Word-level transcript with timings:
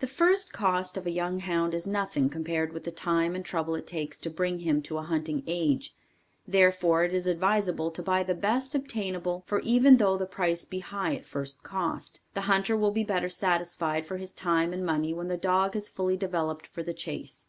The 0.00 0.08
first 0.08 0.52
cost 0.52 0.96
of 0.96 1.06
a 1.06 1.12
young 1.12 1.38
hound 1.38 1.74
is 1.74 1.86
nothing 1.86 2.28
compared 2.28 2.72
with 2.72 2.82
the 2.82 2.90
time 2.90 3.36
and 3.36 3.44
trouble 3.44 3.76
it 3.76 3.86
takes 3.86 4.18
to 4.18 4.28
bring 4.28 4.58
him 4.58 4.82
to 4.82 4.98
a 4.98 5.02
hunting 5.02 5.44
age. 5.46 5.94
Therefore, 6.44 7.04
it 7.04 7.14
is 7.14 7.28
advisable 7.28 7.92
to 7.92 8.02
buy 8.02 8.24
the 8.24 8.34
best 8.34 8.74
obtainable 8.74 9.44
for 9.46 9.60
even 9.60 9.98
though 9.98 10.16
the 10.16 10.26
price 10.26 10.64
be 10.64 10.80
high 10.80 11.14
at 11.14 11.24
first 11.24 11.62
cost, 11.62 12.18
the 12.32 12.40
hunter 12.50 12.76
will 12.76 12.90
be 12.90 13.04
better 13.04 13.28
satisfied 13.28 14.04
for 14.06 14.16
his 14.16 14.32
time 14.32 14.72
and 14.72 14.84
money 14.84 15.14
when 15.14 15.28
the 15.28 15.36
dog 15.36 15.74
has 15.74 15.88
fully 15.88 16.16
developed 16.16 16.66
for 16.66 16.82
the 16.82 16.92
chase. 16.92 17.46